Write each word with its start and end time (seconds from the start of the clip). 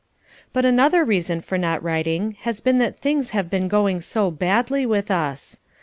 But 0.51 0.65
another 0.65 1.05
reason 1.05 1.41
for 1.41 1.59
not 1.59 1.83
writing 1.83 2.35
has 2.41 2.59
been 2.59 2.79
that 2.79 2.97
things 2.99 3.29
have 3.37 3.51
been 3.51 3.67
going 3.67 4.01
so 4.01 4.31
badly 4.31 4.83
with 4.83 5.11
us. 5.11 5.59